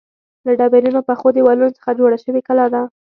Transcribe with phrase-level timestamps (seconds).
[0.45, 2.81] له ډبرینو پخو دیوالونو څخه جوړه شوې کلا ده.